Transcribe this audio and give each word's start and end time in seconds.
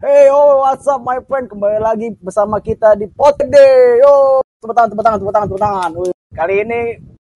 Hey, 0.00 0.32
oh, 0.32 0.64
what's 0.64 0.88
up 0.88 1.04
my 1.04 1.20
friend? 1.28 1.44
Kembali 1.44 1.76
lagi 1.76 2.08
bersama 2.24 2.56
kita 2.56 2.96
di 2.96 3.04
Potde. 3.04 4.00
Yo, 4.00 4.40
tepuk 4.56 4.72
tangan, 4.72 4.88
tepuk 4.88 5.04
tangan, 5.04 5.18
tepuk 5.20 5.34
tangan, 5.36 5.48
tepuk 5.52 5.60
tangan. 5.60 5.90
Wih. 5.92 6.14
Kali 6.32 6.54
ini 6.64 6.80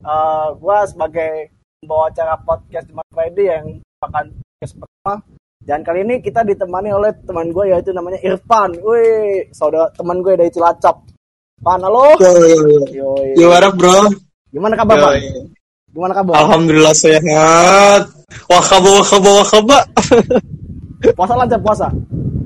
uh, 0.01 0.56
gua 0.56 0.88
sebagai 0.88 1.53
pembawa 1.85 2.08
acara 2.08 2.40
podcast 2.40 2.88
Mas 2.97 3.04
Freddy 3.13 3.53
yang 3.53 3.85
akan 4.01 4.33
podcast 4.33 4.81
pertama. 4.81 5.15
Dan 5.61 5.85
kali 5.85 6.08
ini 6.08 6.24
kita 6.24 6.40
ditemani 6.40 6.88
oleh 6.97 7.13
teman 7.29 7.53
gue 7.53 7.69
yaitu 7.69 7.92
namanya 7.92 8.17
Irfan. 8.24 8.72
Wih, 8.81 9.44
saudara 9.53 9.92
teman 9.92 10.24
gue 10.24 10.33
dari 10.33 10.49
Cilacap. 10.49 11.04
Pan, 11.60 11.85
halo. 11.85 12.17
Yo, 12.17 12.33
yo, 12.33 12.49
yo. 12.88 13.08
Yo, 13.44 13.53
Yo, 13.53 13.71
bro? 13.76 14.08
Gimana 14.49 14.72
kabar, 14.81 15.21
Yo, 15.21 15.21
yo. 15.21 15.53
Gimana 15.92 16.16
kabar? 16.16 16.33
Alhamdulillah 16.41 16.96
sehat. 16.96 18.09
Wah 18.49 18.65
kaba, 18.65 18.89
wah 18.89 19.05
kaba, 19.05 19.29
wah 19.37 19.49
kaba. 19.53 19.79
Puasa 21.12 21.37
lancar, 21.37 21.61
puasa. 21.61 21.93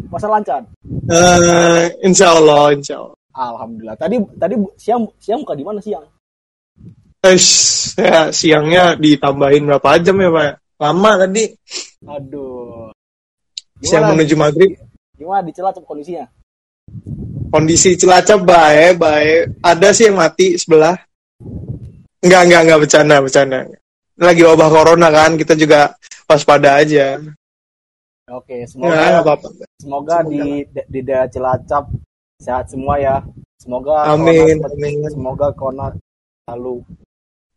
Puasa 0.08 0.26
lancar. 0.28 0.62
Eh, 0.88 1.84
insya 2.04 2.32
Allah, 2.32 2.72
insya 2.72 2.96
Allah. 3.00 3.16
Alhamdulillah. 3.38 3.96
Tadi 4.00 4.16
tadi 4.40 4.54
siang 4.74 5.04
siang 5.20 5.44
buka 5.44 5.54
di 5.54 5.64
mana 5.64 5.78
siang? 5.78 6.04
Eish, 7.22 7.94
ya, 7.98 8.30
siangnya 8.32 8.96
ditambahin 8.96 9.68
berapa 9.68 10.00
jam 10.00 10.16
ya, 10.18 10.30
Pak? 10.30 10.52
Lama 10.78 11.10
tadi. 11.26 11.44
Aduh. 12.06 12.90
Siang 13.82 14.14
menuju 14.14 14.34
maghrib. 14.38 14.74
Gimana 15.18 15.42
di 15.42 15.52
Cilacap 15.54 15.82
kondisinya? 15.82 16.26
Kondisi 17.50 17.98
Cilacap 17.98 18.42
baik, 18.46 19.02
baik. 19.02 19.62
Ada 19.62 19.88
sih 19.90 20.10
yang 20.10 20.18
mati 20.18 20.54
sebelah. 20.54 20.94
Enggak, 22.22 22.42
enggak, 22.46 22.60
enggak 22.66 22.80
bercanda, 22.86 23.16
bercanda. 23.22 23.58
Lagi 24.18 24.42
wabah 24.42 24.68
corona 24.70 25.08
kan, 25.10 25.38
kita 25.38 25.54
juga 25.54 25.94
waspada 26.26 26.82
aja. 26.82 27.18
Oke, 28.28 28.56
Enggak, 28.60 28.68
semoga 28.68 28.92
enggak 28.92 29.22
apa-apa. 29.24 29.48
semoga 29.80 30.16
di 30.22 30.40
di 30.68 31.00
daerah 31.00 31.28
Cilacap 31.32 31.84
sehat 32.36 32.68
semua 32.68 32.94
ya. 33.00 33.16
Semoga 33.56 34.04
Amin, 34.12 34.60
corona- 34.60 34.72
amin. 34.76 34.94
Semoga 35.08 35.46
corona 35.56 35.86
lalu. 36.46 36.76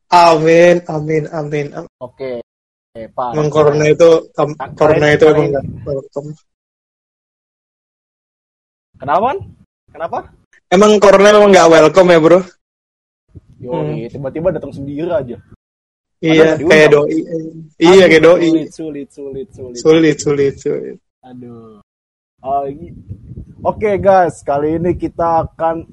Amin, 0.08 0.76
amin, 0.88 1.24
amin. 1.30 1.66
amin. 1.72 1.88
Oke. 2.00 2.40
Oke, 2.92 3.04
Pak. 3.12 3.30
Emang 3.36 3.48
corona 3.48 3.86
itu, 3.88 4.10
corona 4.76 5.08
itu 5.12 5.26
emang. 5.28 5.48
Kenapa? 9.00 9.22
Man? 9.24 9.38
Kenapa? 9.92 10.18
Emang 10.72 10.92
corona 11.04 11.28
emang 11.32 11.52
nggak 11.52 11.68
welcome 11.72 12.10
ya 12.12 12.20
bro? 12.20 12.40
Yo, 13.62 13.72
Hmm. 13.76 14.08
tiba-tiba 14.08 14.50
datang 14.56 14.72
sendiri 14.72 15.12
aja. 15.12 15.38
Iya, 16.22 16.54
kayak 16.54 16.90
doi. 16.94 17.18
Iya, 17.82 18.06
kayak 18.06 18.24
doi. 18.24 18.46
Sulit, 18.46 18.70
sulit, 18.70 19.10
sulit, 19.10 19.48
sulit. 19.50 19.78
Sulit, 19.82 20.18
sulit, 20.22 20.54
sulit. 20.62 20.98
Aduh. 21.26 21.82
Oh, 22.46 22.66
Oke 23.62 24.02
guys, 24.02 24.42
kali 24.42 24.82
ini 24.82 24.98
kita 24.98 25.46
akan 25.46 25.86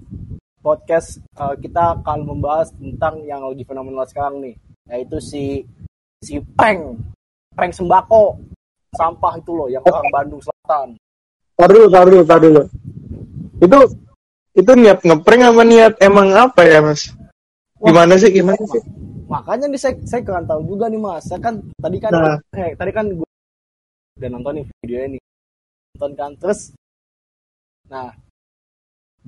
podcast 0.64 1.20
eh, 1.20 1.54
kita 1.60 2.00
akan 2.00 2.24
membahas 2.24 2.72
tentang 2.72 3.20
yang 3.28 3.44
lagi 3.44 3.60
fenomenal 3.64 4.08
sekarang 4.08 4.40
nih, 4.40 4.56
yaitu 4.88 5.20
si 5.20 5.68
si 6.24 6.40
prank, 6.56 6.96
prank 7.52 7.76
sembako 7.76 8.40
sampah 8.96 9.36
itu 9.36 9.52
loh 9.52 9.68
yang 9.68 9.84
orang 9.84 10.08
Bandung 10.08 10.40
Selatan. 10.40 10.96
Tar 11.60 11.68
dulu, 11.68 11.86
tar 11.92 12.04
dulu, 12.08 12.22
tar 12.24 12.40
dulu. 12.40 12.62
Itu 13.60 13.78
itu 14.56 14.70
niat 14.72 15.04
ngeprank 15.04 15.42
apa 15.44 15.62
niat 15.68 15.92
emang 16.00 16.32
apa 16.32 16.64
ya 16.64 16.80
mas? 16.80 17.12
Wah. 17.80 17.92
Gimana 17.92 18.16
sih, 18.16 18.32
gimana 18.32 18.64
sih? 18.64 18.80
Makanya 19.28 19.66
nih 19.68 19.80
saya 19.80 19.94
saya 20.08 20.20
kurang 20.24 20.48
tahu 20.48 20.60
juga 20.64 20.88
nih 20.88 21.00
mas. 21.00 21.22
Saya 21.28 21.40
kan 21.44 21.54
tadi 21.84 21.96
kan 22.00 22.12
Nah. 22.16 22.36
eh, 22.56 22.72
tadi 22.80 22.90
kan 22.96 23.06
gue 23.12 23.28
udah 24.18 24.30
nonton 24.34 24.52
nih 24.58 24.66
video 24.82 24.98
ini, 25.06 25.18
nonton 25.94 26.12
kan 26.18 26.30
terus, 26.40 26.60
nah 27.86 28.10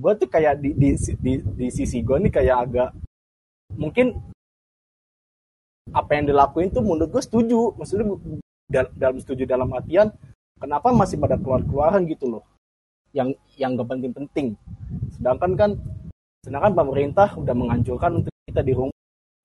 gue 0.00 0.12
tuh 0.16 0.28
kayak 0.34 0.54
di 0.62 0.70
di 0.72 0.90
di, 1.20 1.32
di 1.44 1.66
sisi 1.68 2.00
gue 2.00 2.16
nih 2.16 2.32
kayak 2.32 2.56
agak 2.64 2.88
mungkin 3.76 4.16
apa 5.90 6.10
yang 6.16 6.24
dilakuin 6.30 6.70
tuh 6.74 6.82
menurut 6.82 7.10
gue 7.14 7.22
setuju. 7.22 7.76
Maksudnya 7.78 8.06
dal- 8.70 8.94
dalam 8.96 9.16
setuju 9.22 9.42
dalam 9.46 9.68
artian 9.76 10.08
kenapa 10.56 10.88
masih 10.94 11.16
pada 11.20 11.36
keluar 11.36 11.60
keluaran 11.66 12.02
gitu 12.08 12.26
loh? 12.38 12.42
Yang 13.12 13.36
yang 13.60 13.74
gak 13.78 13.88
penting-penting. 13.90 14.54
Sedangkan 15.18 15.52
kan 15.60 15.70
sedangkan 16.46 16.72
pemerintah 16.72 17.28
udah 17.36 17.54
menganjurkan 17.54 18.22
untuk 18.24 18.32
kita 18.48 18.62
di 18.64 18.72
rumah 18.72 18.96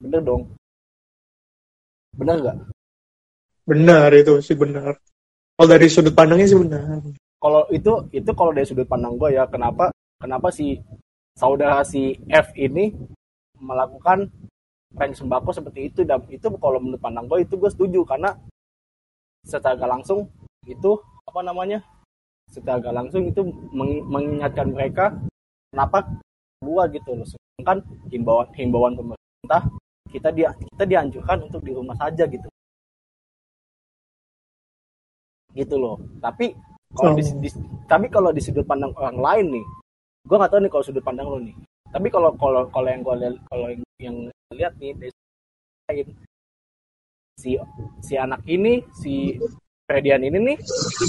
bener 0.01 0.21
dong. 0.23 0.43
Bener 2.15 2.35
gak 2.39 2.57
Benar 3.65 4.09
itu 4.13 4.37
sih 4.45 4.53
benar. 4.53 4.93
Kalau 5.57 5.67
dari 5.71 5.87
sudut 5.89 6.13
pandangnya 6.13 6.47
sih 6.47 6.59
benar. 6.59 7.01
kalau 7.41 7.61
itu 7.69 7.91
itu 8.09 8.31
kalau 8.33 8.51
dari 8.53 8.65
sudut 8.65 8.87
pandang 8.89 9.17
gue 9.21 9.37
ya 9.37 9.45
kenapa 9.45 9.93
kenapa 10.17 10.49
si 10.49 10.81
saudara 11.37 11.85
si 11.85 12.17
F 12.31 12.53
ini 12.57 12.93
melakukan 13.59 14.29
prank 14.93 15.13
sembako 15.17 15.49
seperti 15.51 15.89
itu? 15.89 16.01
Dan 16.05 16.23
itu 16.29 16.45
kalau 16.61 16.77
menurut 16.77 17.01
pandang 17.01 17.25
gue 17.25 17.41
itu 17.41 17.57
gue 17.57 17.69
setuju. 17.69 18.01
Karena 18.05 18.33
secara 19.45 19.85
langsung 19.85 20.25
itu 20.65 20.97
apa 21.25 21.41
namanya 21.45 21.81
secara 22.49 22.93
langsung 22.93 23.29
itu 23.29 23.41
meng- 23.73 24.05
mengingatkan 24.05 24.69
mereka 24.69 25.13
kenapa 25.73 26.05
gua 26.61 26.85
gitu 26.89 27.13
loh. 27.17 27.27
Sedangkan 27.27 27.81
himbauan 28.09 28.47
himbauan 28.57 28.93
pemerintah 28.97 29.61
kita 30.15 30.31
dia 30.31 30.49
kita 30.55 30.83
dianjurkan 30.87 31.37
untuk 31.43 31.59
di 31.59 31.75
rumah 31.75 31.95
saja 31.99 32.23
gitu. 32.23 32.47
Gitu 35.51 35.75
loh. 35.75 35.99
Tapi 36.23 36.55
kalau 36.95 37.11
di, 37.19 37.23
di- 37.43 37.67
tapi 37.91 38.07
kalau 38.07 38.31
di 38.31 38.39
sudut 38.39 38.63
pandang 38.63 38.95
orang 38.95 39.19
lain 39.19 39.47
nih 39.59 39.65
gue 40.25 40.35
nggak 40.39 40.51
tahu 40.51 40.59
nih 40.63 40.71
kalau 40.71 40.83
sudut 40.87 41.03
pandang 41.03 41.27
lo 41.27 41.37
nih. 41.43 41.55
Tapi 41.91 42.07
kalau 42.07 42.31
kalau 42.39 42.63
kalau 42.71 42.87
yang 42.87 43.03
gue 43.03 43.15
lihat 43.19 43.35
kalau 43.51 43.67
yang, 43.67 43.83
yang 43.99 44.17
lihat 44.55 44.73
nih 44.79 44.91
dari 44.95 45.11
sudut 45.11 45.83
lain 45.91 46.07
si 47.35 47.51
si 47.99 48.13
anak 48.15 48.39
ini 48.47 48.79
si 48.95 49.35
Fredian 49.85 50.23
ini 50.23 50.55
nih 50.55 50.57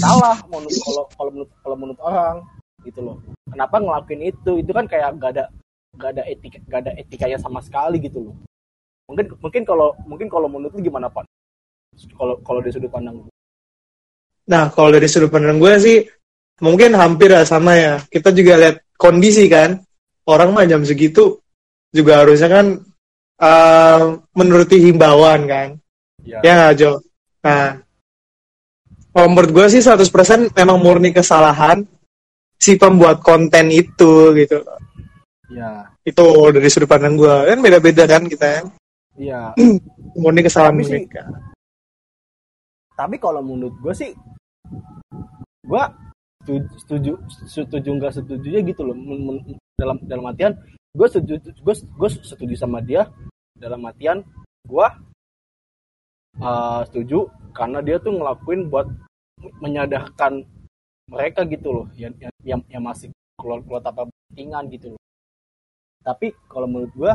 salah 0.03 0.37
menurut 0.51 0.75
kalau 0.83 1.03
kalau 1.15 1.31
menurut 1.31 1.51
kalau 1.63 1.75
menurut 1.79 2.01
orang 2.03 2.35
gitu 2.83 2.99
loh. 2.99 3.17
Kenapa 3.47 3.79
ngelakuin 3.79 4.21
itu? 4.27 4.51
Itu 4.59 4.71
kan 4.75 4.85
kayak 4.85 5.17
gak 5.17 5.31
ada 5.39 5.45
gak 5.97 6.11
ada 6.13 6.23
etika 6.29 6.59
gak 6.69 6.79
ada 6.85 6.91
etikanya 6.93 7.37
sama 7.41 7.59
sekali 7.59 7.97
gitu 7.97 8.29
loh 8.29 8.35
mungkin 9.07 9.25
mungkin 9.39 9.63
kalau 9.63 9.95
mungkin 10.03 10.27
kalau 10.27 10.47
menurut 10.51 10.75
lu 10.75 10.83
gimana 10.83 11.07
pak 11.07 11.23
kalau 12.13 12.35
kalau 12.43 12.59
dari 12.59 12.75
sudut 12.75 12.91
pandang 12.91 13.23
lu 13.23 13.31
Nah, 14.47 14.71
kalau 14.71 14.95
dari 14.95 15.07
sudut 15.11 15.27
pandang 15.27 15.59
gue 15.59 15.73
sih 15.77 15.97
mungkin 16.63 16.95
hampir 16.95 17.35
ya 17.35 17.43
sama 17.43 17.75
ya. 17.75 17.99
Kita 18.07 18.31
juga 18.31 18.55
lihat 18.55 18.75
kondisi 18.95 19.51
kan. 19.51 19.75
Orang 20.27 20.55
mah 20.55 20.67
jam 20.67 20.83
segitu 20.83 21.39
juga 21.91 22.23
harusnya 22.23 22.47
kan 22.51 22.65
eh, 23.39 24.03
menuruti 24.35 24.79
himbauan 24.87 25.47
kan. 25.47 25.67
ya, 26.23 26.39
Ya 26.43 26.51
nggak, 26.55 26.73
Jo? 26.79 26.91
Nah, 27.43 27.79
kalau 29.11 29.27
menurut 29.31 29.51
gue 29.51 29.65
sih 29.71 29.83
100% 29.83 30.51
memang 30.55 30.79
murni 30.79 31.11
kesalahan 31.15 31.83
si 32.59 32.75
pembuat 32.75 33.23
konten 33.23 33.71
itu 33.71 34.31
gitu. 34.35 34.63
ya 35.51 35.91
Itu 36.07 36.23
dari 36.55 36.67
sudut 36.71 36.87
pandang 36.87 37.19
gue. 37.19 37.35
Kan 37.51 37.59
beda-beda 37.59 38.03
kan 38.07 38.23
kita 38.31 38.47
kan. 38.63 38.65
Ya 39.17 39.51
Murni 40.21 40.41
kesalahan 40.41 40.77
Tapi 40.77 40.85
sih- 40.85 40.93
mereka. 41.05 41.21
tapi 42.97 43.15
kalau 43.21 43.41
menurut 43.45 43.77
gue 43.77 43.93
sih 43.93 44.11
gue 45.67 45.83
setuju 46.41 46.63
setuju 46.79 47.11
setuju 47.45 47.89
nggak 47.99 48.13
setuju 48.15 48.47
gitu 48.63 48.81
loh. 48.81 48.95
Dalam 49.77 49.97
dalam 50.07 50.25
artian 50.25 50.55
gue 50.95 51.07
setuju 51.11 51.33
gue 51.43 51.75
gue 51.75 52.09
setuju 52.23 52.55
sama 52.57 52.79
dia. 52.81 53.05
Dalam 53.53 53.83
artian 53.85 54.23
gue 54.65 54.87
uh, 56.41 56.81
setuju 56.89 57.27
karena 57.53 57.83
dia 57.85 57.99
tuh 57.99 58.15
ngelakuin 58.17 58.71
buat 58.71 58.87
menyadarkan 59.61 60.41
mereka 61.11 61.45
gitu 61.45 61.69
loh. 61.69 61.85
Yang 61.93 62.17
yang, 62.23 62.33
yang, 62.41 62.61
yang 62.71 62.83
masih 62.83 63.11
keluar 63.37 63.61
keluar 63.61 63.81
tanpa 63.83 64.07
kepentingan 64.07 64.63
gitu 64.73 64.87
loh. 64.95 65.01
Tapi 66.01 66.31
kalau 66.47 66.65
menurut 66.65 66.93
gue 66.95 67.11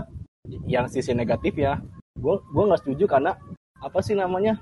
yang 0.66 0.90
sisi 0.90 1.14
negatif 1.14 1.54
ya 1.54 1.78
gue 2.18 2.34
gue 2.50 2.64
nggak 2.66 2.80
setuju 2.82 3.04
karena 3.06 3.32
apa 3.78 3.98
sih 4.02 4.14
namanya 4.18 4.58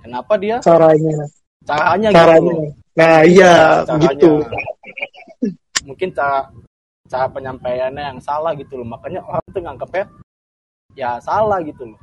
kenapa 0.00 0.36
dia 0.36 0.60
Caranya. 0.60 1.24
caranya, 1.62 2.08
gitu 2.10 2.18
Caranya. 2.18 2.52
loh. 2.52 2.68
Nah, 2.92 3.18
iya 3.24 3.54
Caranya. 3.86 4.10
gitu. 4.12 4.32
mungkin 5.88 6.08
cara 6.14 6.46
cara 7.10 7.26
penyampaiannya 7.32 8.02
yang 8.14 8.20
salah 8.22 8.52
gitu 8.54 8.78
loh 8.80 8.86
makanya 8.86 9.20
orang 9.26 9.42
tuh 9.50 9.60
nganggapnya 9.62 10.04
ya 10.94 11.16
salah 11.20 11.58
gitu 11.64 11.88
loh 11.88 12.00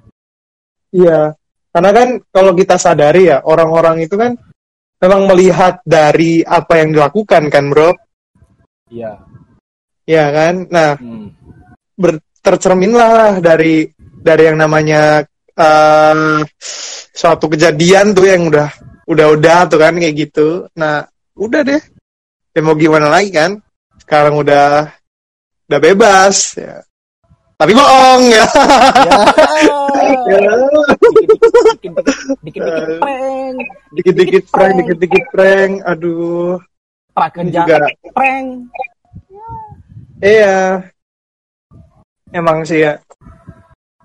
Iya, 0.89 1.37
karena 1.69 1.91
kan 1.93 2.07
kalau 2.33 2.57
kita 2.57 2.73
sadari 2.81 3.29
ya 3.29 3.45
orang-orang 3.45 4.01
itu 4.01 4.17
kan 4.17 4.33
memang 4.97 5.29
melihat 5.29 5.77
dari 5.85 6.41
apa 6.41 6.81
yang 6.81 6.97
dilakukan 6.97 7.45
kan, 7.53 7.69
bro. 7.69 7.93
iya 8.89 9.21
Iya 10.09 10.25
kan. 10.33 10.55
Nah, 10.73 10.97
hmm. 10.97 11.29
ber- 11.93 12.25
tercerminlah 12.49 13.37
dari 13.37 13.85
dari 14.01 14.43
yang 14.49 14.57
namanya 14.57 15.21
eh 15.53 16.17
suatu 17.13 17.45
kejadian 17.51 18.17
tuh 18.17 18.25
yang 18.25 18.49
udah 18.49 18.69
udah-udah 19.05 19.59
tuh 19.69 19.79
kan 19.81 19.93
kayak 19.97 20.15
gitu. 20.29 20.65
Nah, 20.77 21.05
udah 21.39 21.61
deh 21.63 21.81
ya 22.59 22.61
mau 22.65 22.75
gimana 22.75 23.07
lagi 23.07 23.29
kan 23.31 23.61
sekarang 24.03 24.35
udah 24.41 24.89
udah 25.69 25.79
bebas 25.79 26.57
ya 26.57 26.81
tapi 27.55 27.71
bohong 27.71 28.23
ya 28.27 28.45
Ya. 28.99 29.15
Ya. 30.29 30.53
Dikit-dikit 32.45 32.97
prank, 33.01 33.57
dikit-dikit 33.93 34.45
prank 34.49 34.73
dikit-dikit 34.81 35.25
prank 35.33 35.71
aduh 35.85 36.57
prakerja 37.13 37.61
prank. 38.13 38.47
iya 40.21 40.83
emang 42.31 42.61
sih 42.63 42.85
ya 42.85 42.93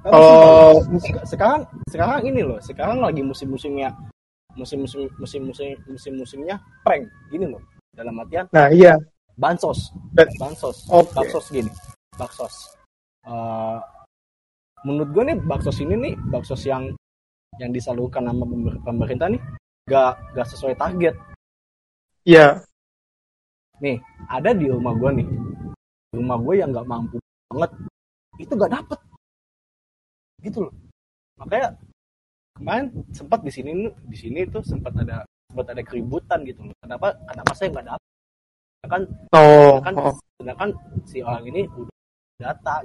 Oh. 0.04 0.84
sek- 1.00 1.24
sekarang 1.24 1.64
sekarang 1.88 2.20
ini 2.28 2.44
loh, 2.44 2.60
sekarang 2.60 3.00
lagi 3.00 3.24
musim-musimnya 3.24 3.88
musim-musim 4.52 5.08
musim-musim 5.16 5.80
musim-musimnya 5.88 6.60
prank 6.84 7.08
gini 7.32 7.48
loh. 7.48 7.64
Dalam 7.96 8.20
artian 8.20 8.44
nah 8.52 8.68
iya 8.68 9.00
bansos, 9.40 9.96
bansos, 10.36 10.84
Oke. 10.92 11.08
baksos 11.16 11.48
gini, 11.48 11.72
baksos. 12.20 12.76
Eh, 13.24 13.78
menurut 14.84 15.08
gue 15.16 15.24
nih 15.24 15.38
baksos 15.40 15.80
ini 15.80 15.96
nih 15.96 16.14
baksos 16.28 16.60
yang 16.68 16.92
yang 17.56 17.72
disalurkan 17.72 18.28
sama 18.28 18.44
pemer- 18.44 18.82
pemerintah 18.84 19.32
nih 19.32 19.40
gak 19.88 20.20
gak 20.36 20.46
sesuai 20.52 20.76
target. 20.76 21.16
iya 22.28 22.60
Nih 23.80 24.04
ada 24.28 24.52
di 24.52 24.68
rumah 24.68 24.92
gue 24.92 25.10
nih, 25.16 25.28
rumah 26.12 26.36
gue 26.44 26.54
yang 26.60 26.76
nggak 26.76 26.84
mampu 26.86 27.16
banget 27.48 27.72
itu 28.40 28.52
gak 28.54 28.72
dapet, 28.72 29.00
gitu 30.44 30.58
loh. 30.68 30.74
Makanya 31.40 31.68
kemarin 32.54 32.86
sempat 33.10 33.40
di 33.42 33.50
sini 33.50 33.90
di 34.06 34.16
sini 34.16 34.46
tuh 34.46 34.62
sempat 34.62 34.94
ada 34.94 35.26
sempat 35.50 35.66
ada 35.74 35.82
keributan 35.82 36.42
gitu 36.46 36.66
loh. 36.66 36.74
Kenapa 36.82 37.14
kenapa 37.26 37.52
saya 37.56 37.68
nggak 37.74 37.86
dapet? 37.90 38.10
Kan 38.84 39.02
oh, 39.32 39.74
kan 39.80 39.94
oh. 39.96 40.14
sedangkan 40.38 40.70
si 41.08 41.24
orang 41.24 41.44
ini 41.48 41.64
udah 41.72 41.96
data 42.38 42.84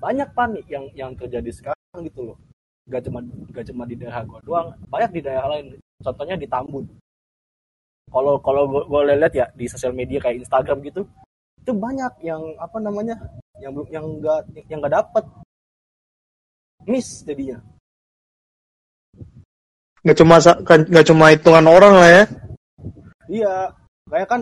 banyak 0.00 0.28
pan 0.34 0.50
yang 0.68 0.84
yang 0.96 1.10
terjadi 1.14 1.50
sekarang 1.54 2.00
gitu 2.04 2.32
loh 2.32 2.38
gak 2.90 3.00
cuma 3.08 3.24
gak 3.52 3.64
cuma 3.72 3.88
di 3.88 3.96
daerah 3.96 4.20
gua 4.28 4.40
doang 4.44 4.68
banyak 4.92 5.10
di 5.16 5.20
daerah 5.24 5.48
lain 5.56 5.80
contohnya 6.04 6.36
di 6.36 6.44
Tambun 6.44 6.84
kalau 8.12 8.36
kalau 8.44 8.68
gua 8.68 9.08
lihat 9.08 9.32
ya 9.32 9.46
di 9.56 9.64
sosial 9.64 9.96
media 9.96 10.20
kayak 10.20 10.44
Instagram 10.44 10.84
gitu 10.84 11.02
itu 11.64 11.72
banyak 11.72 12.12
yang 12.20 12.42
apa 12.60 12.76
namanya 12.76 13.16
yang 13.64 13.72
belum 13.72 13.88
yang 13.88 14.04
enggak 14.04 14.40
yang 14.68 14.78
enggak 14.84 14.96
dapat 15.00 15.24
miss 16.84 17.24
jadinya 17.24 17.58
nggak 20.04 20.16
cuma 20.20 20.36
kan- 20.68 20.84
nggak 20.84 21.06
cuma 21.08 21.32
hitungan 21.32 21.64
orang 21.64 21.94
lah 21.96 22.10
ya 22.12 22.24
Iya, 23.24 23.72
kayak 24.12 24.28
kan 24.28 24.40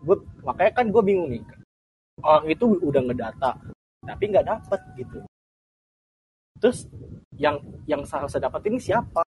gue 0.00 0.16
makanya 0.42 0.72
kan 0.80 0.86
gue 0.88 1.02
bingung 1.04 1.28
nih. 1.28 1.42
Orang 2.24 2.48
itu 2.48 2.64
udah 2.80 3.02
ngedata, 3.04 3.50
tapi 4.00 4.24
nggak 4.32 4.48
dapet 4.48 4.80
gitu. 4.96 5.20
Terus 6.56 6.88
yang 7.36 7.60
yang 7.84 8.00
seharusnya 8.06 8.48
dapat 8.48 8.64
ini 8.70 8.78
siapa? 8.80 9.20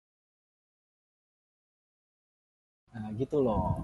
Nah 2.96 3.12
gitu 3.20 3.38
loh. 3.44 3.84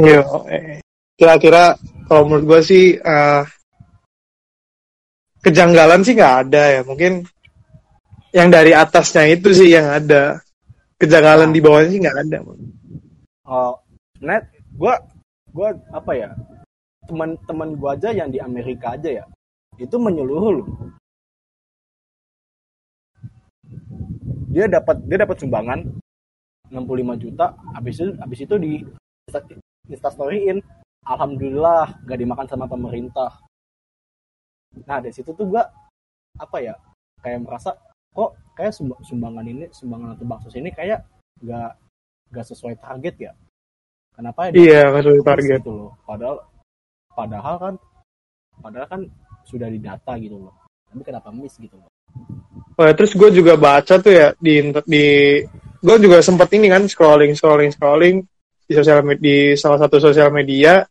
Iya, 0.00 0.24
eh. 0.48 0.80
kira-kira 1.14 1.76
kalau 2.08 2.26
menurut 2.26 2.44
gue 2.48 2.60
sih 2.64 2.84
eh, 2.98 3.42
kejanggalan 5.42 6.00
sih 6.06 6.14
nggak 6.14 6.36
ada 6.48 6.62
ya. 6.78 6.80
Mungkin 6.86 7.26
yang 8.32 8.48
dari 8.48 8.72
atasnya 8.72 9.28
itu 9.28 9.52
sih 9.52 9.74
yang 9.74 9.90
ada. 9.90 10.40
Kejanggalan 10.96 11.50
di 11.50 11.58
bawahnya 11.58 11.90
sih 11.90 12.00
nggak 12.00 12.18
ada. 12.22 12.38
Oh, 13.44 13.74
net 14.22 14.46
gue 14.78 14.94
gue 15.50 15.68
apa 15.90 16.12
ya? 16.14 16.30
Teman-teman 17.10 17.74
gue 17.74 17.90
aja 17.90 18.14
yang 18.14 18.30
di 18.30 18.38
Amerika 18.38 18.94
aja 18.94 19.10
ya, 19.10 19.24
itu 19.74 19.98
menyeluruh 19.98 20.62
loh. 20.62 20.68
Dia 24.54 24.70
dapat 24.70 25.02
dia 25.10 25.18
dapat 25.26 25.36
sumbangan 25.42 25.82
65 26.70 27.18
juta, 27.18 27.52
habis 27.74 27.98
itu 27.98 28.14
habis 28.22 28.38
itu 28.38 28.54
di 28.56 28.72
instastoryin 29.90 30.62
alhamdulillah 31.02 32.06
gak 32.06 32.18
dimakan 32.20 32.46
sama 32.46 32.70
pemerintah 32.70 33.42
nah 34.88 34.98
dari 34.98 35.12
situ 35.12 35.30
tuh 35.36 35.46
gua 35.48 35.64
apa 36.40 36.56
ya 36.64 36.74
kayak 37.20 37.44
merasa 37.44 37.76
kok 38.12 38.36
kayak 38.56 38.72
sumb- 38.76 39.00
sumbangan 39.04 39.44
ini 39.48 39.68
sumbangan 39.72 40.16
atau 40.16 40.24
baksos 40.28 40.56
ini 40.56 40.68
kayak 40.72 41.04
gak 41.44 41.76
gak 42.32 42.46
sesuai 42.48 42.76
target 42.80 43.14
ya? 43.30 43.32
Kenapa 44.12 44.48
ya 44.48 44.50
Iya, 44.52 44.80
nggak 44.92 45.02
sesuai 45.08 45.24
target. 45.24 45.58
gitu 45.64 45.72
loh. 45.72 45.92
Padahal 46.04 46.36
padahal 47.12 47.54
kan 47.60 47.74
padahal 48.60 48.88
kan 48.88 49.00
sudah 49.48 49.68
didata 49.72 50.12
gitu 50.20 50.36
loh. 50.36 50.54
Tapi 50.88 51.02
kenapa 51.04 51.28
miss 51.32 51.56
gitu 51.56 51.76
loh? 51.80 51.88
Oh, 52.76 52.84
ya, 52.84 52.92
terus 52.96 53.12
gue 53.16 53.28
juga 53.32 53.56
baca 53.56 53.96
tuh 54.00 54.12
ya 54.12 54.32
di 54.36 54.60
di 54.88 55.04
gue 55.82 55.96
juga 56.00 56.20
sempat 56.20 56.52
ini 56.52 56.68
kan 56.68 56.84
scrolling 56.88 57.32
scrolling 57.32 57.72
scrolling 57.72 58.16
di 58.68 58.72
sosial 58.76 59.00
di 59.20 59.56
salah 59.56 59.80
satu 59.80 59.96
sosial 60.00 60.28
media 60.32 60.84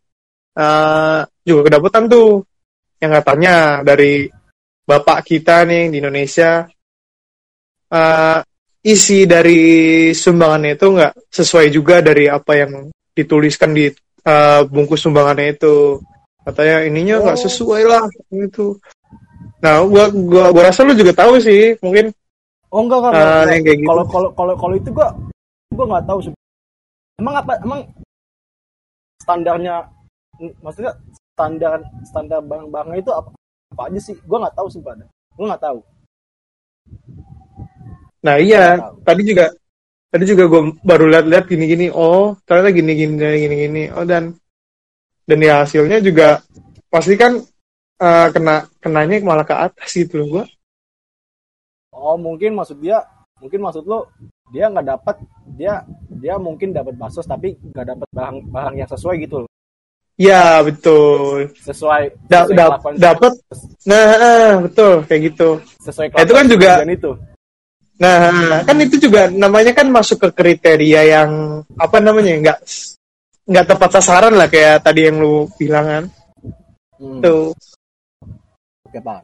eh 0.52 1.20
juga 1.46 1.60
kedapetan 1.70 2.06
tuh 2.10 2.44
yang 3.02 3.10
katanya 3.18 3.82
dari 3.82 4.30
bapak 4.86 5.26
kita 5.26 5.66
nih 5.66 5.90
di 5.90 5.96
Indonesia 5.98 6.62
eh 7.92 8.38
isi 8.82 9.26
dari 9.26 9.60
sumbangannya 10.14 10.74
itu 10.74 10.86
nggak 10.90 11.12
sesuai 11.30 11.66
juga 11.70 12.02
dari 12.02 12.26
apa 12.30 12.52
yang 12.58 12.90
dituliskan 13.14 13.74
di 13.74 13.90
eh, 14.22 14.60
bungkus 14.70 15.02
sumbangannya 15.02 15.54
itu 15.58 15.98
katanya 16.42 16.76
ininya 16.86 17.16
nggak 17.22 17.38
Oh. 17.38 17.42
sesuai 17.46 17.82
lah 17.86 18.02
itu 18.34 18.74
nah 19.62 19.78
gua 19.86 20.10
gua 20.10 20.50
gua 20.50 20.62
rasa 20.66 20.82
lu 20.82 20.98
juga 20.98 21.14
tahu 21.14 21.38
sih 21.38 21.78
mungkin 21.78 22.10
oh 22.74 22.80
enggak 22.82 22.98
enggak, 22.98 23.14
enggak. 23.14 23.46
yang 23.54 23.62
kayak 23.62 23.78
gitu. 23.78 23.88
kalau 23.90 24.04
kalau 24.10 24.28
kalau 24.34 24.54
kalau 24.58 24.74
itu 24.74 24.90
gua 24.90 25.08
gua 25.74 25.86
nggak 25.86 26.06
tahu 26.10 26.18
sih. 26.26 26.32
emang 27.22 27.34
apa 27.38 27.52
emang 27.62 27.80
standarnya 29.22 29.86
maksudnya 30.66 30.90
standar 31.32 31.78
standar 32.04 32.40
barang-barangnya 32.44 33.00
itu 33.00 33.12
apa, 33.12 33.30
apa 33.72 33.82
aja 33.88 34.00
sih 34.00 34.16
gua 34.28 34.46
nggak 34.46 34.56
tahu 34.56 34.68
sih 34.68 34.80
pada 34.84 35.04
gua 35.36 35.46
nggak 35.52 35.64
tahu 35.64 35.78
Nah 38.22 38.38
iya, 38.38 38.78
tadi 39.02 39.22
juga 39.26 39.50
tadi 40.12 40.24
juga 40.30 40.44
gue 40.46 40.62
baru 40.86 41.10
lihat-lihat 41.10 41.44
gini-gini. 41.50 41.90
Oh 41.90 42.38
ternyata 42.46 42.70
gini-gini 42.70 43.18
gini-gini. 43.18 43.82
Oh 43.90 44.06
dan 44.06 44.38
dan 45.26 45.38
ya 45.42 45.66
hasilnya 45.66 45.98
juga 45.98 46.38
pasti 46.86 47.14
kan 47.18 47.42
eh, 48.02 48.28
kena 48.34 48.66
kenanya 48.82 49.16
malah 49.26 49.46
ke 49.46 49.54
atas 49.54 49.90
gitu 49.94 50.22
loh 50.22 50.28
gue. 50.38 50.44
oh 51.92 52.16
mungkin 52.18 52.56
maksud 52.58 52.82
dia 52.82 52.98
mungkin 53.38 53.62
maksud 53.62 53.84
lo 53.86 54.10
dia 54.50 54.66
nggak 54.72 54.86
dapat 54.96 55.16
dia 55.54 55.86
dia 56.08 56.34
mungkin 56.40 56.74
dapat 56.74 56.98
basos 56.98 57.28
tapi 57.28 57.54
nggak 57.60 57.86
dapat 57.94 58.08
barang 58.10 58.38
barang 58.50 58.74
yang 58.80 58.90
sesuai 58.90 59.22
gitu 59.22 59.46
loh 59.46 59.51
Ya 60.20 60.60
betul. 60.60 61.48
sesuai 61.64 62.12
sesuai 62.28 62.54
da- 62.54 62.80
dapat. 62.94 63.32
Nah 63.88 64.06
eh, 64.12 64.52
betul 64.60 64.92
kayak 65.08 65.20
gitu. 65.32 65.48
sesuai 65.82 66.06
Nah, 66.12 66.22
itu 66.22 66.32
kan 66.32 66.46
juga- 66.46 66.78
itu 66.84 67.10
Nah 67.96 68.18
kan 68.66 68.76
itu 68.82 68.96
juga 68.98 69.30
namanya 69.30 69.72
kan 69.72 69.86
masuk 69.88 70.26
ke 70.26 70.28
kriteria 70.34 71.00
yang 71.06 71.30
apa 71.78 71.96
namanya 72.02 72.34
nggak 72.38 72.58
nggak 73.46 73.66
tepat 73.66 73.90
sasaran 73.98 74.34
lah 74.34 74.46
kayak 74.46 74.82
tadi 74.82 75.06
yang 75.10 75.18
lu 75.18 75.46
bilang 75.56 75.86
kan. 75.86 76.04
Hmm, 76.98 77.18
Tuh. 77.18 77.50
oke 78.86 78.98
pak 79.02 79.20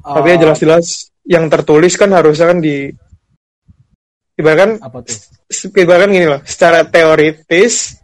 Tapi 0.00 0.28
ya 0.32 0.36
Eh, 0.36 0.40
jelas-jelas 0.40 0.86
yang 1.28 1.44
tertulis 1.52 1.92
kan 1.92 2.08
harusnya 2.08 2.48
kan 2.48 2.58
di 2.64 2.88
ibaratkan 4.40 4.80
apa 4.80 5.04
tuh 5.04 5.12
ibaratkan 5.76 6.08
gini 6.08 6.24
loh, 6.24 6.40
secara 6.48 6.88
teoritis 6.88 7.99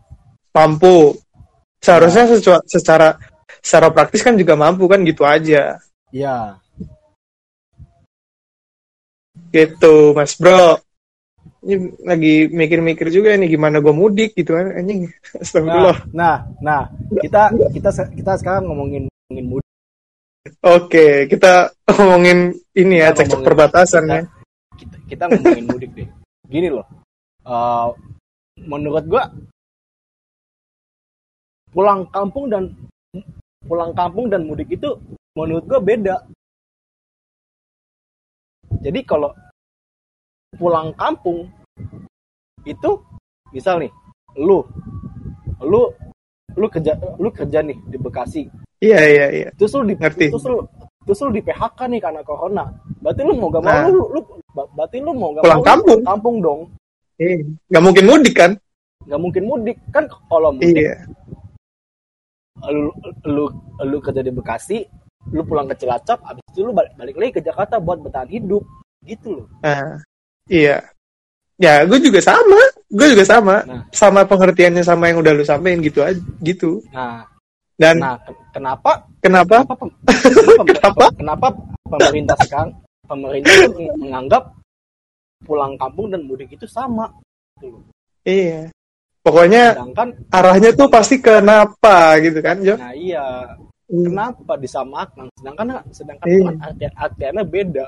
mampu. 0.57 1.13
Seharusnya 1.85 2.25
Ya. 2.25 2.33
secara, 2.41 2.61
secara 2.65 3.09
secara 3.61 3.87
praktis 3.93 4.25
kan 4.25 4.33
juga 4.35 4.57
mampu 4.57 4.89
kan 4.89 5.05
gitu 5.05 5.23
aja. 5.23 5.77
ya 6.09 6.57
Gitu, 9.53 9.95
Mas 10.17 10.35
Bro. 10.37 10.81
Ini 11.67 11.77
lagi 12.07 12.47
mikir-mikir 12.47 13.11
juga 13.11 13.35
nih 13.35 13.51
gimana 13.51 13.83
gue 13.83 13.91
mudik 13.91 14.35
gitu 14.35 14.55
kan 14.55 14.71
anjing. 14.73 15.07
nah 15.11 15.43
Astagfirullah. 15.43 15.99
nah 16.15 16.35
nah 16.63 16.81
kita 17.19 17.51
kita 17.75 17.91
kita 18.15 18.33
sekarang 18.39 18.71
ngomongin 18.71 19.11
ngomongin 19.11 19.47
mudik 19.51 19.67
Oke, 20.63 21.27
kita 21.27 21.75
ngomongin 21.99 22.55
ini 22.71 23.03
ya, 23.03 23.11
cek-cek 23.11 23.43
perbatasan 23.43 24.05
kita, 24.07 24.15
ya. 24.15 24.23
kita 24.79 24.97
kita 25.11 25.23
ngomongin 25.27 25.67
mudik 25.67 25.91
deh 25.95 26.09
gini 26.47 26.69
loh 26.71 26.87
Eh, 27.47 27.87
menurut 28.63 29.05
gua 29.07 29.23
pulang 31.71 32.07
kampung 32.09 32.47
dan 32.47 32.65
pulang 33.65 33.93
kampung 33.93 34.27
dan 34.27 34.45
mudik 34.45 34.71
itu 34.71 34.95
menurut 35.35 35.65
gua 35.65 35.81
beda 35.81 36.17
jadi 38.81 39.01
kalau 39.03 39.31
pulang 40.55 40.93
kampung 40.95 41.49
itu 42.63 42.91
misal 43.51 43.79
nih 43.79 43.91
lu 44.37 44.63
lu 45.61 45.91
lu 46.55 46.67
kerja 46.67 46.93
lu 47.17 47.29
kerja 47.31 47.61
nih 47.61 47.79
di 47.85 47.97
Bekasi 47.97 48.43
Iya 48.77 49.01
iya 49.03 49.27
iya. 49.33 49.49
terus 49.57 49.73
lu 49.73 49.85
di 49.85 49.97
Ngerti. 49.97 50.29
terus 50.29 50.45
lu 50.45 50.61
terus 51.03 51.21
lu 51.23 51.33
di 51.33 51.41
PHK 51.41 51.79
nih 51.89 52.01
karena 52.01 52.21
corona 52.21 52.65
berarti 53.01 53.21
lu 53.23 53.33
mau 53.35 53.49
gak 53.49 53.63
mau 53.63 53.73
Nah. 53.73 53.89
lu, 53.89 54.03
lu 54.11 54.21
berarti 54.53 54.97
lu 55.01 55.13
mau 55.13 55.33
gak 55.33 55.43
Pulang 55.43 55.57
mau 55.57 55.65
lu 55.65 55.69
kampung. 55.69 56.01
kampung 56.05 56.37
dong 56.41 56.61
Eh, 57.17 57.41
nggak 57.73 57.81
mungkin 57.81 58.05
mudik 58.05 58.35
kan? 58.37 58.53
nggak 59.09 59.21
mungkin 59.23 59.43
mudik 59.47 59.79
kan 59.89 60.05
kalau 60.29 60.53
mudik 60.53 60.77
Iya. 60.77 60.95
Lu, 62.65 62.91
lu 63.25 63.45
lu 63.83 63.99
kerja 64.01 64.21
di 64.21 64.31
Bekasi 64.31 64.79
lu 65.29 65.43
pulang 65.43 65.67
ke 65.67 65.75
Cilacap 65.75 66.23
abis 66.23 66.43
itu 66.51 66.63
lu 66.63 66.71
balik, 66.71 66.95
balik 66.95 67.15
lagi 67.15 67.33
ke 67.33 67.43
Jakarta 67.43 67.77
buat 67.77 67.99
bertahan 67.99 68.29
hidup 68.29 68.63
gitu 69.03 69.43
loh 69.43 69.47
Nah, 69.61 70.01
iya. 70.47 70.81
Ya, 71.57 71.81
gue 71.83 71.97
juga 71.99 72.21
sama. 72.21 72.61
Gue 72.87 73.17
juga 73.17 73.25
sama. 73.25 73.65
Nah. 73.65 73.81
Sama 73.89 74.23
pengertiannya 74.23 74.85
sama 74.85 75.09
yang 75.09 75.25
udah 75.25 75.33
lu 75.33 75.41
sampein 75.41 75.81
gitu 75.81 76.05
aja, 76.05 76.21
gitu. 76.41 76.85
nah 76.93 77.25
Dan 77.75 77.97
nah 77.97 78.21
ke- 78.21 78.37
kenapa 78.53 79.09
kenapa? 79.19 79.65
kenapa 79.65 79.75
pem- 79.75 79.97
kenapa, 80.69 81.05
Kenapa? 81.21 81.47
pemerintah 81.89 82.37
sekarang 82.45 82.71
pemerintah 83.05 83.53
menganggap 83.97 84.43
pulang 85.45 85.77
kampung 85.77 86.09
dan 86.09 86.25
mudik 86.25 86.53
itu 86.53 86.69
sama 86.69 87.09
gitu 87.57 87.73
loh. 87.73 87.83
Iya. 88.23 88.69
Pokoknya 89.27 89.75
sedangkan 89.75 90.09
arahnya 90.31 90.71
tuh 90.71 90.87
pasti 90.87 91.19
kenapa 91.19 92.15
gitu 92.23 92.39
kan, 92.39 92.63
Jo? 92.63 92.79
nah 92.79 92.95
iya 92.95 93.27
Hmm. 93.87 94.03
kenapa 94.03 94.59
disamakan 94.59 95.27
sedangkan 95.35 95.67
sedangkan 95.91 96.27
Iya. 96.27 96.51
arti 96.59 96.85
artiannya 96.91 97.45
beda 97.45 97.87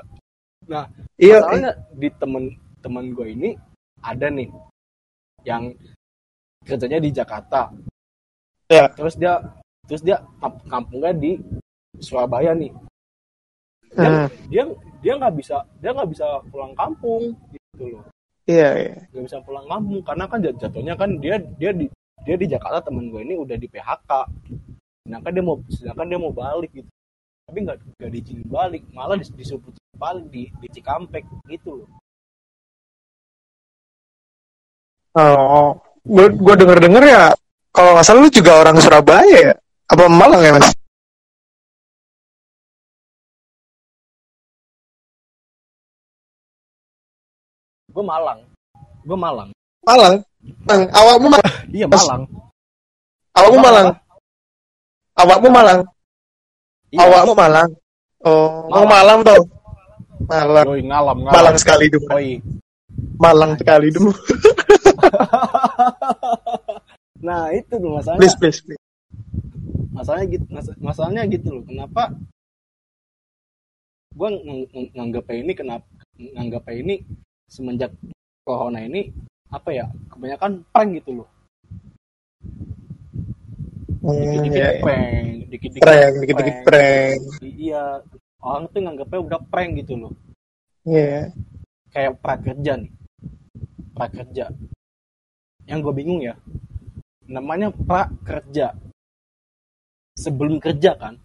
Iya, 1.15 1.37
masalahnya 1.43 1.71
di 1.91 2.07
temen-temen 2.15 3.05
gue 3.11 3.27
ini 3.29 3.49
ada 3.99 4.27
nih 4.27 4.47
yang 5.43 5.75
kerjanya 6.63 6.99
di 6.99 7.11
Jakarta 7.11 7.67
Ya. 8.67 8.87
terus 8.95 9.15
dia 9.15 9.43
terus 9.87 9.99
dia 9.99 10.23
kamp- 10.39 10.63
kampungnya 10.67 11.11
di 11.11 11.35
Surabaya 11.97 12.55
nih 12.55 12.71
dia 13.91 14.07
Hmm. 14.07 14.27
dia 14.47 14.63
dia 14.99 15.13
nggak 15.19 15.35
bisa 15.35 15.57
dia 15.79 15.91
nggak 15.91 16.09
bisa 16.11 16.27
pulang 16.47 16.71
kampung 16.79 17.35
gitu 17.51 17.99
loh 17.99 18.03
iya, 18.49 18.69
iya. 18.81 18.93
nggak 19.13 19.23
bisa 19.29 19.37
pulang 19.45 19.65
kampung 19.69 20.01
karena 20.01 20.25
kan 20.25 20.39
jat- 20.41 20.57
jatuhnya 20.57 20.93
kan 20.97 21.09
dia 21.21 21.35
dia 21.61 21.71
di 21.71 21.85
dia 22.25 22.35
di 22.35 22.45
Jakarta 22.49 22.89
temen 22.89 23.13
gue 23.13 23.21
ini 23.21 23.37
udah 23.37 23.55
di 23.55 23.67
PHK 23.69 24.11
sedangkan 25.05 25.31
dia 25.35 25.43
mau 25.45 25.55
sedangkan 25.69 26.07
dia 26.09 26.19
mau 26.19 26.33
balik 26.33 26.71
gitu 26.73 26.89
tapi 27.45 27.57
nggak 27.65 27.77
nggak 28.01 28.11
diizinin 28.13 28.47
balik 28.49 28.83
malah 28.93 29.15
dis- 29.21 29.33
disuruh 29.33 29.61
balik 29.95 30.25
di 30.33 30.49
di 30.61 30.67
Cikampek 30.73 31.23
gitu 31.47 31.85
loh 31.85 31.89
Oh, 35.19 35.73
gue 36.05 36.31
gue 36.31 36.55
denger 36.55 36.79
denger 36.85 37.03
ya. 37.03 37.23
Kalau 37.73 37.97
nggak 37.97 38.05
salah 38.05 38.21
lu 38.23 38.29
juga 38.31 38.61
orang 38.61 38.77
Surabaya 38.77 39.51
ya? 39.51 39.53
Apa 39.89 40.05
Malang 40.05 40.41
ya 40.45 40.53
mas? 40.55 40.69
Gue 47.99 48.05
Malang 48.07 48.39
gue 49.03 49.17
Malang 49.19 49.49
Malang. 49.83 50.21
Malang. 50.67 50.89
Awakmu 50.91 51.27
Malang. 51.33 51.55
iya 51.75 51.87
Malang 51.87 52.23
Awakmu 53.39 53.57
Malang. 53.63 53.87
Awakmu 55.15 55.47
Malang. 55.51 55.79
Iya. 56.91 56.99
Awakmu 57.07 57.33
Malang. 57.35 57.69
Oh, 58.27 58.67
mau 58.67 58.83
Malang. 58.83 58.89
Malang 58.89 59.19
tuh. 59.23 59.43
Malang. 60.27 60.65
Yoi, 60.67 60.81
ngalam 60.83 61.17
ngalam 61.23 61.35
Malang 61.39 61.55
sekali 61.55 61.85
dulu. 61.87 62.07
Malang 63.19 63.51
sekali 63.55 63.87
dulu. 63.95 64.11
nah 67.25 67.51
itu 67.51 67.75
tuh 67.75 67.91
masalahnya 67.99 68.19
Please, 68.23 68.37
please, 68.39 68.59
please. 68.63 68.81
masalahnya 69.91 70.39
gitu 70.39 70.45
mas- 70.47 70.79
masalahnya 70.79 71.23
gitu 71.27 71.51
loh 71.51 71.63
kenapa 71.67 72.15
gue 74.15 74.29
nganggapnya 74.95 75.35
ini 75.43 75.51
kenapa 75.51 75.83
nganggapnya 76.15 76.75
ini 76.79 76.95
semenjak 77.49 77.91
corona 78.45 78.79
ini 78.79 79.09
apa 79.49 79.69
ya 79.69 79.85
kebanyakan 80.07 80.61
prank 80.69 80.91
gitu 80.95 81.11
loh 81.21 81.29
Hmm, 83.99 84.15
dikit-dikit 84.15 84.55
iya. 84.55 84.79
prank 84.79 85.27
dikit-dikit 85.51 85.83
Prank, 85.83 86.13
dikit-dikit 86.23 86.57
prank. 86.63 87.19
iya 87.43 87.83
orang 88.39 88.63
tuh 88.71 88.79
nganggapnya 88.79 89.19
udah 89.19 89.39
prank 89.51 89.71
gitu 89.75 89.93
loh 89.97 90.13
Iya. 90.87 91.35
kayak 91.91 92.15
prakerja 92.23 92.79
nih 92.79 92.91
prakerja 93.91 94.45
yang 95.67 95.83
gue 95.83 95.91
bingung 95.91 96.23
ya 96.23 96.39
namanya 97.27 97.69
prakerja 97.75 98.71
sebelum 100.15 100.57
kerja 100.57 100.95
kan 100.95 101.19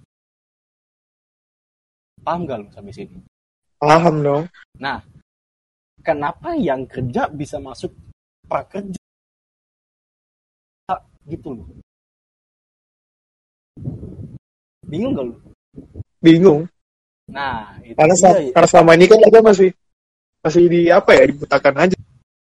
paham 2.21 2.43
gak 2.45 2.59
lo 2.59 2.67
sampai 2.73 2.93
sini 2.93 3.19
Paham 3.79 4.25
dong. 4.25 4.45
nah 4.75 4.99
kenapa 6.05 6.53
yang 6.55 6.85
kerja 6.85 7.27
bisa 7.33 7.57
masuk 7.59 7.91
prakerja 8.45 9.01
gitu 11.25 11.57
loh 11.57 11.67
bingung 14.85 15.17
gak 15.17 15.27
lo 15.27 15.35
Bingung. 16.21 16.65
nah 17.29 17.77
itu 17.85 17.97
Karena, 17.97 18.15
dia 18.17 18.21
sel- 18.21 18.37
ya. 18.49 18.53
karena 18.53 18.69
selama 18.69 18.91
ini 18.97 19.05
kan 19.09 19.19
kita 19.21 19.41
masih 19.41 19.71
masih 20.45 20.65
di 20.69 20.81
apa 20.93 21.11
ya 21.17 21.25
dibutakan 21.29 21.75
aja 21.89 21.97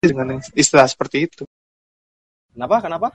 dengan 0.03 0.29
istilah 0.53 0.87
seperti 0.91 1.31
itu. 1.31 1.43
kenapa 2.53 2.83
kenapa 2.83 3.09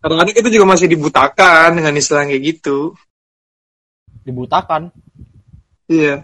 Kadang-kadang 0.00 0.32
kita 0.32 0.48
juga 0.48 0.66
masih 0.66 0.88
dibutakan 0.88 1.68
dengan 1.76 1.92
istilah 1.92 2.24
kayak 2.24 2.42
gitu. 2.42 2.96
dibutakan 4.24 4.88
Iya. 5.86 6.22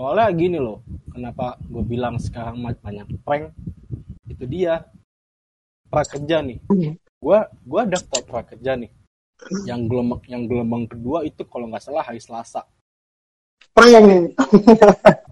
Soalnya 0.00 0.32
gini 0.32 0.56
loh 0.56 0.80
kenapa 1.12 1.60
gue 1.68 1.84
bilang 1.84 2.16
sekarang 2.16 2.64
banyak 2.80 3.04
prank? 3.20 3.52
Itu 4.24 4.48
dia. 4.48 4.88
Prakerja 5.92 6.40
nih. 6.40 6.56
Gue 7.20 7.38
gua 7.68 7.82
daftar 7.84 8.24
prakerja 8.24 8.80
nih. 8.80 8.88
Yang 9.68 9.80
gelombang 9.92 10.22
yang 10.24 10.48
gelombang 10.48 10.88
kedua 10.88 11.28
itu 11.28 11.44
kalau 11.44 11.68
nggak 11.68 11.84
salah 11.84 12.00
hari 12.00 12.16
Selasa. 12.16 12.64
Prank. 13.76 14.32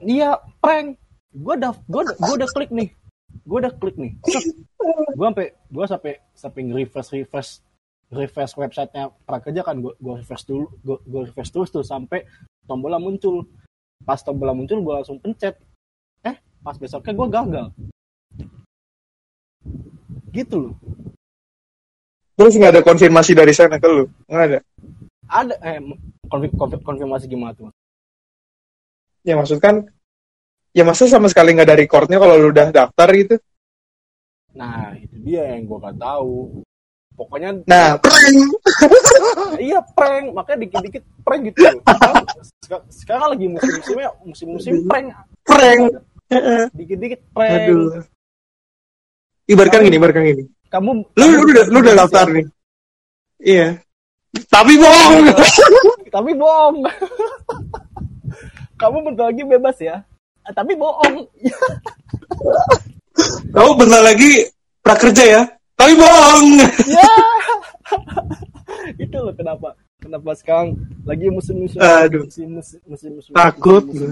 iya 0.05 0.37
prank. 0.61 1.01
Gue 1.33 1.55
udah 1.57 1.73
gue 1.89 2.03
gue 2.05 2.35
udah 2.37 2.49
klik 2.53 2.69
nih. 2.69 2.93
Gue 3.49 3.59
udah 3.65 3.73
klik 3.73 3.97
nih. 3.97 4.13
Gue 5.17 5.25
sampai 5.25 5.57
gue 5.57 5.85
sampai 5.89 6.13
sampai 6.37 6.61
refresh 6.77 7.11
refresh 7.17 7.51
refresh 8.13 8.53
websitenya 8.61 9.15
prakerja 9.25 9.65
kan. 9.65 9.81
Gue 9.81 9.97
gue 9.97 10.21
refresh 10.21 10.45
dulu 10.45 10.69
gue 10.85 10.99
gue 11.09 11.21
refresh 11.33 11.55
terus 11.57 11.73
tuh 11.73 11.81
sampai 11.81 12.29
tombolnya 12.69 13.01
muncul 13.01 13.49
pas 14.03 14.21
tombolnya 14.21 14.55
muncul 14.55 14.79
gue 14.81 14.95
langsung 14.95 15.19
pencet 15.19 15.55
eh 16.23 16.37
pas 16.63 16.75
besoknya 16.75 17.13
gue 17.15 17.27
gagal 17.29 17.67
gitu 20.33 20.57
loh 20.71 20.75
Terus 22.39 22.55
nggak 22.55 22.71
ada 22.79 22.83
konfirmasi 22.87 23.35
dari 23.35 23.51
sana 23.51 23.83
ke 23.83 23.89
lu? 23.91 24.07
Nggak 24.31 24.45
ada. 24.47 24.59
ada 25.27 25.55
eh 25.59 25.83
konfir- 26.31 26.55
konfir- 26.55 26.85
konfirmasi 26.87 27.27
gimana 27.27 27.51
tuh 27.51 27.75
Ya 29.27 29.35
maksud 29.35 29.59
kan, 29.59 29.83
ya 30.71 30.87
masa 30.87 31.11
sama 31.11 31.27
sekali 31.27 31.53
nggak 31.53 31.67
ada 31.67 31.75
recordnya 31.77 32.23
kalau 32.23 32.39
lu 32.39 32.49
udah 32.55 32.71
daftar 32.71 33.09
gitu? 33.19 33.37
nah 34.55 34.95
itu 34.97 35.15
dia 35.23 35.55
yang 35.55 35.67
gue 35.67 35.79
gak 35.79 35.99
tahu 36.03 36.63
pokoknya 37.19 37.51
Nah, 37.67 37.99
prank. 37.99 38.39
Ya, 38.39 39.59
iya 39.75 39.79
prank 39.83 40.31
makanya 40.31 40.59
dikit-dikit 40.63 41.03
prank 41.27 41.43
gitu 41.51 41.59
sekarang, 41.67 42.25
seka- 42.63 42.87
sekarang 42.95 43.27
lagi 43.35 43.47
musim-musimnya 43.51 44.11
musim-musim 44.23 44.75
prank 44.87 45.07
Prank. 45.43 45.83
dikit-dikit 46.73 47.21
prank 47.35 47.67
Aduh. 47.67 48.07
Ibaratkan 49.49 49.81
gini, 49.83 49.97
ibaratkan 49.97 50.23
gini. 50.23 50.45
kamu 50.69 50.91
Lu, 51.17 51.25
lu, 51.27 51.43
udah, 51.49 51.65
lu 51.73 51.79
udah 51.81 51.95
daftar 52.05 52.29
nih. 52.29 52.47
Iya. 53.41 53.69
Tapi 54.47 54.77
bohong. 54.77 55.25
tapi 56.15 56.31
bohong 56.33 56.77
kamu 58.81 58.97
bentar 59.11 59.27
lagi 59.29 59.43
bebas 59.43 59.77
ya 59.83 60.01
tapi 60.55 60.73
bohong 60.79 61.27
Kamu 63.51 63.71
bentar 63.77 64.01
lagi 64.01 64.47
prakerja 64.81 65.25
ya. 65.27 65.43
Tapi 65.79 65.93
bohong. 65.95 66.47
ya 66.85 67.09
itu 69.05 69.17
loh 69.17 69.33
kenapa 69.33 69.73
kenapa 69.99 70.31
sekarang 70.37 70.77
lagi 71.05 71.31
musim-musim 71.31 71.79
Aduh. 71.79 72.27
musim 72.27 72.49
musim 72.59 72.81
musim 72.85 73.11
musim 73.17 73.33
Takut 73.33 73.85
musim, 73.87 74.11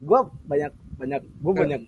gue. 0.00 0.20
banyak 0.46 0.72
banyak 0.96 1.22
gue 1.24 1.52
Ya. 1.52 1.60
banyak 1.60 1.82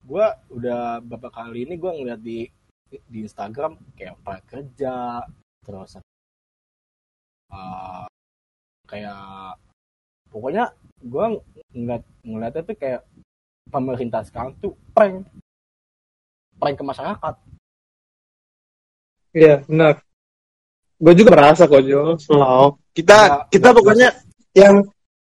gue 0.00 0.26
udah 0.54 0.80
beberapa 1.02 1.28
kali 1.34 1.66
ini 1.66 1.74
gue 1.76 1.90
ngeliat 1.90 2.20
di 2.20 2.48
di 2.88 3.18
Instagram 3.20 3.76
kayak 3.92 4.16
prakerja 4.22 5.20
terus 5.60 6.00
uh, 7.52 8.06
kayak 8.88 9.58
pokoknya 10.30 10.72
gue 10.98 11.26
ngeliat 11.74 12.02
ngeliatnya 12.24 12.62
tuh 12.64 12.76
kayak 12.76 13.02
pemerintah 13.68 14.24
sekarang 14.24 14.56
tuh 14.56 14.72
prank 14.96 15.28
prank 16.58 16.76
ke 16.76 16.84
masyarakat 16.84 17.34
Iya, 19.30 19.60
benar. 19.64 19.94
Gue 20.98 21.14
juga 21.14 21.30
merasa 21.30 21.62
kok 21.64 21.84
Jo, 21.84 22.16
slow. 22.18 22.74
Kita 22.90 23.14
Nggak- 23.14 23.42
kita 23.52 23.60
nggak- 23.62 23.76
pokoknya 23.76 24.08
yang 24.56 24.74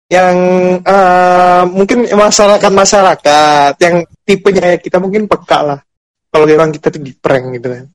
yang 0.09 0.35
eh, 0.81 1.63
mungkin 1.69 2.09
masyarakat 2.09 2.71
masyarakat 2.73 3.71
yang 3.77 3.95
tipenya 4.25 4.61
kayak 4.63 4.81
kita 4.81 4.97
mungkin 4.97 5.29
peka 5.29 5.59
lah. 5.61 5.79
Kalau 6.29 6.45
memang 6.45 6.73
kita 6.73 6.89
tuh 6.89 7.01
di 7.01 7.13
prank 7.13 7.45
gitu 7.53 7.69
kan. 7.69 7.85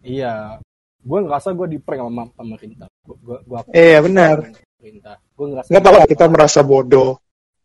iya 0.00 0.54
gue 1.02 1.18
ngerasa 1.18 1.50
gue 1.50 1.66
di 1.68 1.78
prank 1.78 1.98
sama 2.00 2.30
pemerintah 2.30 2.86
gue 3.02 3.16
gue 3.20 3.36
gue 3.42 3.58
Iya 3.70 3.98
benar. 4.00 4.36
pemerintah 4.78 5.14
gue 5.18 5.46
ngerasa 5.50 5.68
Nggak 5.68 5.82
tahu 5.82 5.94
lah 5.94 6.06
kita 6.06 6.24
merasa 6.26 6.60
bodoh. 6.62 7.10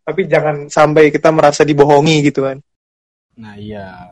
Tapi 0.02 0.22
jangan 0.26 0.56
sampai 0.68 1.10
kita 1.10 1.30
merasa 1.32 1.62
dibohongi 1.62 2.22
gitu 2.22 2.44
kan. 2.44 2.58
nah 3.32 3.56
iya 3.56 4.12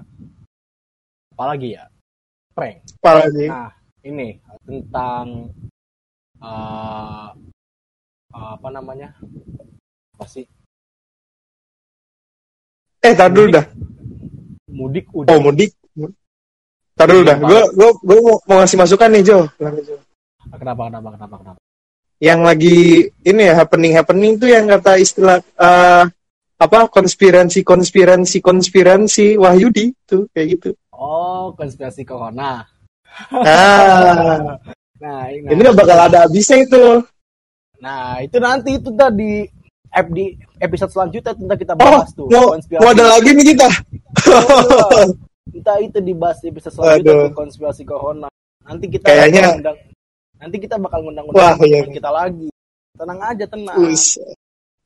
apalagi 1.40 1.80
ya 1.80 1.88
prank 2.52 2.84
Apalagi. 3.00 3.48
Nah, 3.48 3.72
ini 4.04 4.36
tentang 4.68 5.48
eh 6.44 7.28
apa 8.36 8.68
namanya? 8.68 9.16
Apa 10.20 10.28
sih? 10.28 10.44
Eh, 13.00 13.16
tar 13.16 13.32
dulu 13.32 13.56
dah. 13.56 13.66
Mudik 14.68 15.08
udah. 15.16 15.32
Oh, 15.32 15.40
mudik. 15.40 15.72
Tar 17.00 17.08
dulu 17.08 17.24
dah. 17.24 17.40
Gue 17.40 17.64
gue 17.72 17.90
gue 18.04 18.18
mau, 18.20 18.36
mau 18.44 18.58
ngasih 18.60 18.76
masukan 18.76 19.10
nih 19.16 19.24
Jo. 19.24 19.40
Kenapa 19.56 20.92
kenapa 20.92 21.10
kenapa 21.16 21.36
kenapa? 21.40 21.62
Yang 22.20 22.40
lagi 22.44 22.78
ini 23.24 23.42
ya 23.48 23.54
happening 23.56 23.96
happening 23.96 24.36
tuh 24.36 24.52
yang 24.52 24.68
kata 24.68 25.00
istilah 25.00 25.40
eh, 25.40 26.04
apa 26.60 26.80
konspirasi 26.92 27.64
konspirasi 27.64 28.44
konspirasi 28.44 29.40
Wahyudi 29.40 29.96
tuh 30.04 30.28
kayak 30.36 30.60
gitu. 30.60 30.70
Oh, 31.00 31.56
konspirasi 31.56 32.04
corona. 32.04 32.68
Ah, 33.32 34.60
Nah, 35.00 35.32
ini, 35.32 35.48
ini 35.48 35.60
nggak 35.64 35.80
bakal 35.80 35.96
ada 35.96 36.28
habisnya 36.28 36.60
itu. 36.60 37.00
Nah, 37.80 38.20
itu 38.20 38.36
nanti 38.36 38.76
itu 38.76 38.92
tadi 38.92 39.48
di 40.12 40.26
episode 40.60 40.92
selanjutnya 40.92 41.32
tentang 41.32 41.56
kita 41.56 41.74
Oh, 41.74 41.80
bahas 41.80 42.12
tuh 42.12 42.28
mau, 42.28 42.52
mau 42.52 42.90
ada 42.92 43.06
lagi 43.08 43.32
nih 43.32 43.56
kita. 43.56 43.68
Kita 45.50 45.72
itu 45.82 45.98
dibahas 46.04 46.38
di 46.44 46.52
episode 46.52 46.74
selanjutnya 46.76 47.16
Aduh. 47.16 47.26
tuh 47.32 47.34
konspirasi 47.34 47.82
corona. 47.88 48.28
Nanti 48.62 48.86
kita 48.86 49.08
Kayaknya- 49.08 49.50
ngundang, 49.56 49.78
nanti 50.38 50.56
kita 50.60 50.76
bakal 50.78 51.00
ngundang-ngundang 51.02 51.42
Wah, 51.42 51.56
iya. 51.66 51.82
kita 51.88 52.10
lagi. 52.12 52.48
Tenang 52.94 53.20
aja, 53.24 53.46
tenang. 53.48 53.78
Us, 53.88 54.20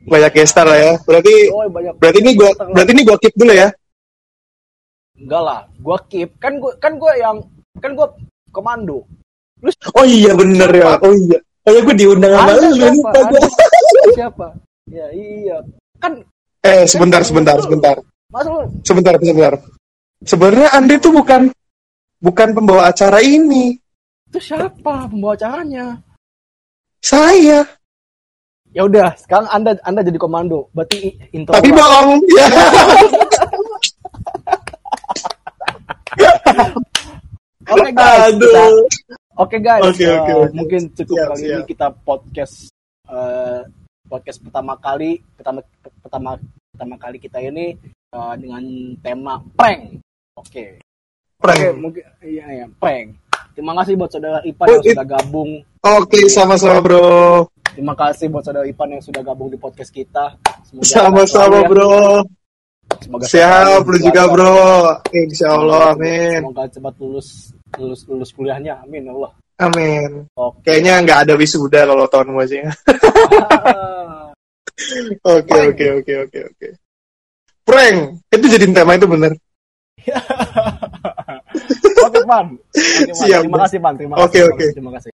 banyak 0.05 0.32
gestar 0.38 0.70
lah 0.70 0.77
ya. 0.77 0.93
Berarti 1.03 1.34
Oh, 1.51 1.65
banyak. 1.67 1.93
berarti 1.98 2.20
ini 2.22 2.32
gua 2.38 2.50
berarti 2.53 2.91
ini 2.93 3.01
gua 3.01 3.17
keep 3.17 3.34
dulu 3.34 3.50
ya. 3.51 3.67
Enggak 5.24 5.42
lah, 5.42 5.60
gua 5.80 5.98
keep. 6.12 6.30
Kan 6.38 6.60
gua 6.60 6.75
kan 6.77 7.00
gua 7.00 7.12
yang 7.15 7.38
kan 7.80 7.92
gua 7.96 8.08
komando. 8.51 9.08
Oh 9.96 10.06
iya 10.06 10.36
bener 10.36 10.70
ya. 10.70 11.00
Oh 11.00 11.12
iya. 11.15 11.39
Oh 11.63 11.72
iya 11.72 11.80
gue 11.80 11.96
diundang 11.96 12.32
sama 12.36 12.51
lu 12.60 12.70
siapa? 12.75 12.92
lupa 12.92 13.20
siapa? 14.20 14.48
Ya 14.92 15.08
iya. 15.15 15.58
Kan 16.03 16.20
Eh 16.63 16.84
sebentar 16.88 17.24
sebentar 17.24 17.56
sebentar. 17.63 17.96
Mas 18.32 18.44
lu 18.48 18.68
Sebentar 18.84 19.15
sebentar. 19.15 19.53
Sebenarnya 20.24 20.70
Anda 20.75 20.96
tuh 21.00 21.12
bukan 21.15 21.42
bukan 22.24 22.48
pembawa 22.56 22.92
acara 22.92 23.20
ini. 23.24 23.80
itu 24.27 24.39
siapa 24.42 25.08
pembawa 25.08 25.36
acaranya? 25.38 26.00
Saya. 27.03 27.64
Ya 28.74 28.81
udah, 28.90 29.14
sekarang 29.20 29.46
Anda 29.53 29.77
Anda 29.86 30.01
jadi 30.01 30.18
komando. 30.18 30.72
Berarti 30.74 31.16
intro. 31.31 31.53
Tapi 31.55 31.70
bohong. 31.72 32.20
Ya. 32.33 32.48
Oke 37.74 37.89
guys. 37.92 38.22
Aduh. 38.29 38.44
kita- 38.44 38.92
Oke 39.33 39.57
guys. 39.57 39.81
Oke, 39.83 40.03
eh, 40.03 40.13
oke, 40.13 40.31
oke. 40.35 40.51
Mungkin 40.53 40.81
cukup 40.94 41.16
Siap, 41.18 41.27
kali 41.31 41.42
siap. 41.42 41.53
ini 41.53 41.63
kita 41.66 41.87
podcast 42.03 42.55
eh, 43.07 43.61
podcast 44.05 44.37
pertama 44.39 44.74
kali 44.77 45.11
pertama 45.33 45.59
pertama 46.03 46.29
pertama 46.70 46.96
kali 46.98 47.18
kita 47.18 47.37
ini 47.39 47.74
eh, 48.13 48.33
dengan 48.37 48.63
tema 49.00 49.42
prank. 49.55 49.98
Oke. 50.37 50.77
Prank. 51.39 51.59
Oke, 51.59 51.70
mungkin 51.75 52.03
iya 52.22 52.46
ya, 52.61 52.66
prank. 52.77 53.18
Terima 53.53 53.74
kasih 53.77 53.94
buat 53.94 54.09
saudara 54.09 54.42
Ipan 54.42 54.66
Oh, 54.66 54.74
yang 54.74 54.83
it- 54.85 54.94
sudah 54.94 55.07
gabung. 55.07 55.51
Oke, 55.83 56.20
sama-sama 56.27 56.79
bro. 56.79 57.46
Terima 57.74 57.94
kasih 57.94 58.29
buat 58.29 58.42
saudara 58.42 58.66
Ipan 58.66 58.94
yang 58.94 59.03
sudah 59.03 59.22
gabung 59.22 59.50
di 59.50 59.57
podcast 59.57 59.89
kita. 59.89 60.37
Sama-sama 60.85 61.61
ya. 61.61 61.70
bro. 61.70 62.22
Semoga 63.01 63.25
Siap 63.25 63.84
lu 63.88 63.98
juga 63.98 64.22
bro. 64.29 64.53
Insya 65.10 65.48
Allah, 65.58 65.98
amin. 65.98 66.40
Semoga 66.44 66.64
cepat 66.70 66.94
lulus 67.01 67.27
lulus 67.79 68.01
lulus 68.06 68.29
kuliahnya. 68.36 68.84
Amin 68.86 69.08
ya 69.08 69.14
Allah. 69.16 69.32
Amin. 69.62 70.10
Oke. 70.36 70.66
Kayaknya 70.66 70.94
nggak 71.06 71.20
ada 71.25 71.34
wisuda 71.38 71.82
kalau 71.88 72.06
tahun 72.10 72.34
sih. 72.50 72.62
Oke, 75.24 75.53
oke, 75.70 75.86
oke, 76.01 76.14
oke, 76.27 76.40
oke. 76.50 76.68
Prank. 77.64 77.98
Itu 78.34 78.46
jadi 78.50 78.66
tema 78.74 78.98
itu 78.98 79.06
bener. 79.06 79.32
Oke, 82.03 82.20
Pan. 82.25 82.48
Oke. 82.58 83.14
Siap, 83.14 83.46
Terima 83.46 83.60
kasih, 83.64 83.79
Pan. 83.79 83.94
Terima 83.96 84.16
Oke, 84.20 84.42
kasih. 84.42 84.50
oke. 84.51 84.66
Terima 84.74 84.92
kasih. 84.98 85.12